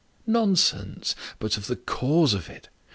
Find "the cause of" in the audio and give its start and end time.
1.67-2.49